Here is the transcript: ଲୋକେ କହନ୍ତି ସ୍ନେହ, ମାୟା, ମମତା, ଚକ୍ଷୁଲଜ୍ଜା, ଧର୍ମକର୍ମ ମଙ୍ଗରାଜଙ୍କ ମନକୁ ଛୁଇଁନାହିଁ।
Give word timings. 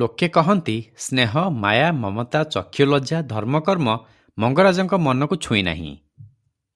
ଲୋକେ 0.00 0.26
କହନ୍ତି 0.32 0.74
ସ୍ନେହ, 1.04 1.36
ମାୟା, 1.62 1.86
ମମତା, 2.02 2.42
ଚକ୍ଷୁଲଜ୍ଜା, 2.56 3.22
ଧର୍ମକର୍ମ 3.32 3.96
ମଙ୍ଗରାଜଙ୍କ 4.46 5.02
ମନକୁ 5.08 5.40
ଛୁଇଁନାହିଁ। 5.48 5.94